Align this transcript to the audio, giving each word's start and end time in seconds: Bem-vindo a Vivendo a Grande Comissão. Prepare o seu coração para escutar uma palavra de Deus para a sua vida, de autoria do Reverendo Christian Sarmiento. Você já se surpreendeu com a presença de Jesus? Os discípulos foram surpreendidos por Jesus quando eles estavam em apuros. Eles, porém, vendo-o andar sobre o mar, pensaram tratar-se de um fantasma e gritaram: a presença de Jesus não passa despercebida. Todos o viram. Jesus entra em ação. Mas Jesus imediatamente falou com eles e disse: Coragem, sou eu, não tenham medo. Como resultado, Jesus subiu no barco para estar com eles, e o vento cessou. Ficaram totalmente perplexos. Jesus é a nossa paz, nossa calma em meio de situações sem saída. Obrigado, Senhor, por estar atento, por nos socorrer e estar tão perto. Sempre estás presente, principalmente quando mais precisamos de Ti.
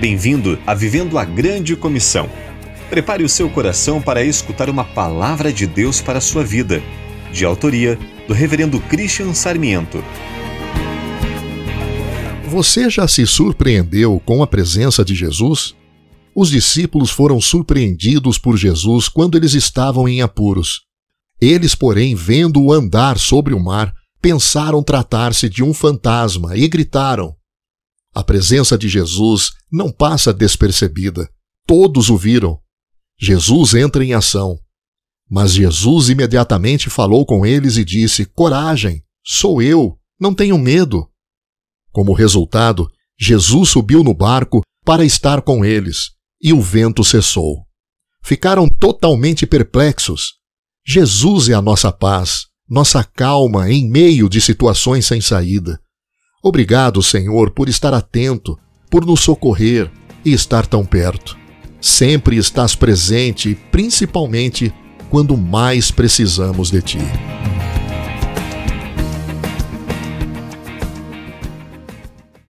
Bem-vindo 0.00 0.58
a 0.66 0.72
Vivendo 0.72 1.18
a 1.18 1.26
Grande 1.26 1.76
Comissão. 1.76 2.26
Prepare 2.88 3.22
o 3.22 3.28
seu 3.28 3.50
coração 3.50 4.00
para 4.00 4.24
escutar 4.24 4.70
uma 4.70 4.82
palavra 4.82 5.52
de 5.52 5.66
Deus 5.66 6.00
para 6.00 6.16
a 6.16 6.22
sua 6.22 6.42
vida, 6.42 6.82
de 7.30 7.44
autoria 7.44 7.98
do 8.26 8.32
Reverendo 8.32 8.80
Christian 8.80 9.34
Sarmiento. 9.34 10.02
Você 12.46 12.88
já 12.88 13.06
se 13.06 13.26
surpreendeu 13.26 14.18
com 14.24 14.42
a 14.42 14.46
presença 14.46 15.04
de 15.04 15.14
Jesus? 15.14 15.74
Os 16.34 16.48
discípulos 16.48 17.10
foram 17.10 17.38
surpreendidos 17.38 18.38
por 18.38 18.56
Jesus 18.56 19.06
quando 19.06 19.36
eles 19.36 19.52
estavam 19.52 20.08
em 20.08 20.22
apuros. 20.22 20.80
Eles, 21.38 21.74
porém, 21.74 22.14
vendo-o 22.14 22.72
andar 22.72 23.18
sobre 23.18 23.52
o 23.52 23.60
mar, 23.60 23.92
pensaram 24.22 24.82
tratar-se 24.82 25.46
de 25.46 25.62
um 25.62 25.74
fantasma 25.74 26.56
e 26.56 26.66
gritaram: 26.68 27.36
a 28.14 28.24
presença 28.24 28.76
de 28.76 28.88
Jesus 28.88 29.52
não 29.70 29.90
passa 29.90 30.32
despercebida. 30.32 31.30
Todos 31.66 32.10
o 32.10 32.16
viram. 32.16 32.60
Jesus 33.18 33.74
entra 33.74 34.04
em 34.04 34.14
ação. 34.14 34.58
Mas 35.28 35.52
Jesus 35.52 36.08
imediatamente 36.08 36.90
falou 36.90 37.24
com 37.24 37.46
eles 37.46 37.76
e 37.76 37.84
disse: 37.84 38.24
Coragem, 38.24 39.04
sou 39.24 39.62
eu, 39.62 39.96
não 40.18 40.34
tenham 40.34 40.58
medo. 40.58 41.08
Como 41.92 42.12
resultado, 42.12 42.90
Jesus 43.18 43.68
subiu 43.68 44.02
no 44.02 44.14
barco 44.14 44.62
para 44.84 45.04
estar 45.04 45.42
com 45.42 45.64
eles, 45.64 46.10
e 46.42 46.52
o 46.52 46.60
vento 46.60 47.04
cessou. 47.04 47.64
Ficaram 48.24 48.68
totalmente 48.68 49.46
perplexos. 49.46 50.34
Jesus 50.84 51.48
é 51.48 51.54
a 51.54 51.62
nossa 51.62 51.92
paz, 51.92 52.46
nossa 52.68 53.04
calma 53.04 53.70
em 53.70 53.88
meio 53.88 54.28
de 54.28 54.40
situações 54.40 55.06
sem 55.06 55.20
saída. 55.20 55.80
Obrigado, 56.42 57.02
Senhor, 57.02 57.50
por 57.50 57.68
estar 57.68 57.92
atento, 57.92 58.58
por 58.88 59.04
nos 59.04 59.20
socorrer 59.20 59.90
e 60.24 60.32
estar 60.32 60.66
tão 60.66 60.84
perto. 60.84 61.36
Sempre 61.80 62.36
estás 62.36 62.74
presente, 62.74 63.54
principalmente 63.70 64.72
quando 65.10 65.36
mais 65.36 65.90
precisamos 65.90 66.70
de 66.70 66.80
Ti. 66.80 67.39